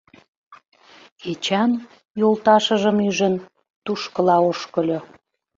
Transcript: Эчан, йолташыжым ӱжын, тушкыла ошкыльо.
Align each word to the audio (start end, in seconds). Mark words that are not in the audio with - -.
Эчан, 1.31 1.71
йолташыжым 2.19 2.97
ӱжын, 3.07 3.35
тушкыла 3.83 4.37
ошкыльо. 4.49 4.99